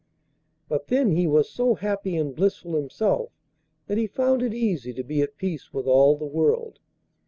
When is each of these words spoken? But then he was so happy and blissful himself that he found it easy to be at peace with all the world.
But 0.67 0.87
then 0.87 1.11
he 1.11 1.27
was 1.27 1.47
so 1.47 1.75
happy 1.75 2.17
and 2.17 2.35
blissful 2.35 2.75
himself 2.75 3.29
that 3.85 3.99
he 3.99 4.07
found 4.07 4.41
it 4.41 4.51
easy 4.51 4.93
to 4.93 5.03
be 5.03 5.21
at 5.21 5.37
peace 5.37 5.71
with 5.75 5.85
all 5.85 6.17
the 6.17 6.25
world. 6.25 6.79